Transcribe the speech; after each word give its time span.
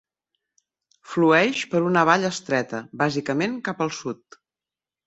Flueix 1.11 1.61
per 1.75 1.83
una 1.91 2.07
vall 2.11 2.27
estreta, 2.33 2.83
bàsicament 3.05 3.57
cap 3.71 3.87
al 3.89 3.97
sud. 4.01 4.43